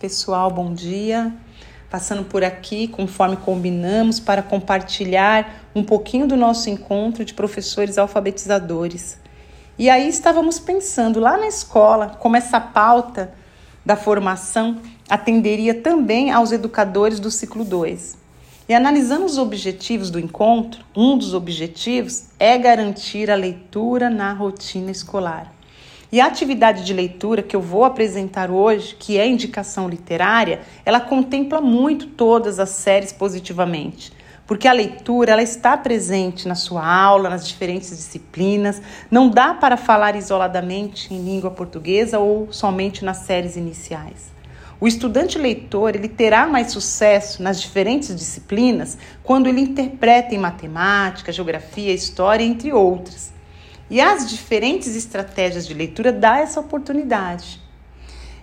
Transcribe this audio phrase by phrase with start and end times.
[0.00, 1.30] pessoal, bom dia.
[1.90, 9.18] Passando por aqui, conforme combinamos, para compartilhar um pouquinho do nosso encontro de professores alfabetizadores.
[9.78, 13.34] E aí estávamos pensando lá na escola como essa pauta
[13.84, 18.16] da formação atenderia também aos educadores do ciclo 2.
[18.70, 24.90] E analisando os objetivos do encontro, um dos objetivos é garantir a leitura na rotina
[24.90, 25.52] escolar.
[26.12, 30.98] E a atividade de leitura que eu vou apresentar hoje, que é indicação literária, ela
[30.98, 34.12] contempla muito todas as séries positivamente.
[34.44, 38.82] Porque a leitura ela está presente na sua aula, nas diferentes disciplinas.
[39.08, 44.32] Não dá para falar isoladamente em língua portuguesa ou somente nas séries iniciais.
[44.80, 51.30] O estudante leitor ele terá mais sucesso nas diferentes disciplinas quando ele interpreta em matemática,
[51.30, 53.38] geografia, história, entre outras.
[53.90, 57.60] E as diferentes estratégias de leitura dá essa oportunidade.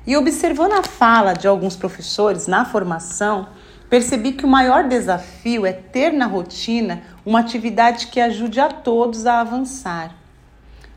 [0.05, 3.47] E observando a fala de alguns professores na formação,
[3.89, 9.25] percebi que o maior desafio é ter na rotina uma atividade que ajude a todos
[9.25, 10.13] a avançar.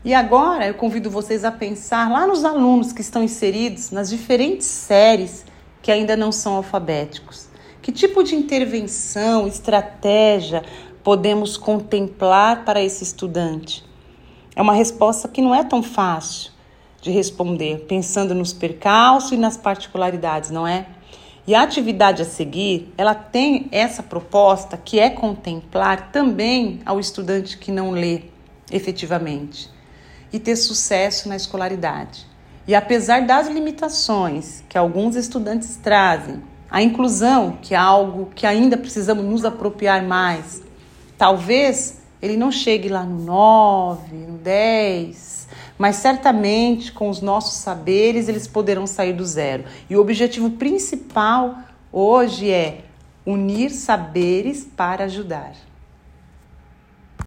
[0.03, 4.67] E agora eu convido vocês a pensar lá nos alunos que estão inseridos nas diferentes
[4.67, 5.45] séries
[5.81, 7.47] que ainda não são alfabéticos.
[7.81, 10.63] Que tipo de intervenção, estratégia
[11.03, 13.90] podemos contemplar para esse estudante?
[14.55, 16.51] É uma resposta que não é tão fácil
[17.01, 20.85] de responder, pensando nos percalços e nas particularidades, não é?
[21.47, 27.57] E a atividade a seguir, ela tem essa proposta que é contemplar também ao estudante
[27.57, 28.23] que não lê
[28.71, 29.69] efetivamente
[30.31, 32.27] e ter sucesso na escolaridade.
[32.67, 38.77] E apesar das limitações que alguns estudantes trazem, a inclusão, que é algo que ainda
[38.77, 40.61] precisamos nos apropriar mais,
[41.17, 48.29] talvez ele não chegue lá no 9, no 10, mas certamente com os nossos saberes
[48.29, 49.63] eles poderão sair do zero.
[49.89, 51.57] E o objetivo principal
[51.91, 52.81] hoje é
[53.25, 55.53] unir saberes para ajudar.